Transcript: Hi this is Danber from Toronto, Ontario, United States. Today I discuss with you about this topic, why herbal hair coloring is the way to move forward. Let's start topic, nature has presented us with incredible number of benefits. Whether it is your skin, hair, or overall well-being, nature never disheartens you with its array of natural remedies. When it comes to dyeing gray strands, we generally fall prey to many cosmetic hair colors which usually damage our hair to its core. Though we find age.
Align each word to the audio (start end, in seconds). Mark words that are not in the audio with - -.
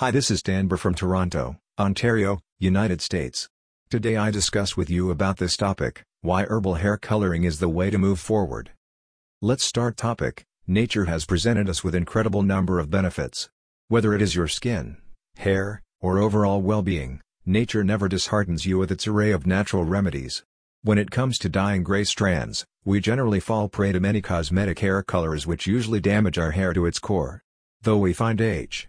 Hi 0.00 0.10
this 0.10 0.30
is 0.30 0.42
Danber 0.42 0.78
from 0.78 0.94
Toronto, 0.94 1.58
Ontario, 1.78 2.40
United 2.58 3.02
States. 3.02 3.50
Today 3.90 4.16
I 4.16 4.30
discuss 4.30 4.74
with 4.74 4.88
you 4.88 5.10
about 5.10 5.36
this 5.36 5.58
topic, 5.58 6.04
why 6.22 6.44
herbal 6.44 6.76
hair 6.76 6.96
coloring 6.96 7.44
is 7.44 7.58
the 7.58 7.68
way 7.68 7.90
to 7.90 7.98
move 7.98 8.18
forward. 8.18 8.70
Let's 9.42 9.62
start 9.62 9.98
topic, 9.98 10.46
nature 10.66 11.04
has 11.04 11.26
presented 11.26 11.68
us 11.68 11.84
with 11.84 11.94
incredible 11.94 12.42
number 12.42 12.78
of 12.78 12.88
benefits. 12.88 13.50
Whether 13.88 14.14
it 14.14 14.22
is 14.22 14.34
your 14.34 14.48
skin, 14.48 14.96
hair, 15.36 15.82
or 16.00 16.18
overall 16.18 16.62
well-being, 16.62 17.20
nature 17.44 17.84
never 17.84 18.08
disheartens 18.08 18.64
you 18.64 18.78
with 18.78 18.90
its 18.90 19.06
array 19.06 19.32
of 19.32 19.46
natural 19.46 19.84
remedies. 19.84 20.44
When 20.80 20.96
it 20.96 21.10
comes 21.10 21.36
to 21.40 21.50
dyeing 21.50 21.82
gray 21.82 22.04
strands, 22.04 22.64
we 22.86 23.00
generally 23.00 23.38
fall 23.38 23.68
prey 23.68 23.92
to 23.92 24.00
many 24.00 24.22
cosmetic 24.22 24.78
hair 24.78 25.02
colors 25.02 25.46
which 25.46 25.66
usually 25.66 26.00
damage 26.00 26.38
our 26.38 26.52
hair 26.52 26.72
to 26.72 26.86
its 26.86 26.98
core. 26.98 27.42
Though 27.82 27.98
we 27.98 28.14
find 28.14 28.40
age. 28.40 28.88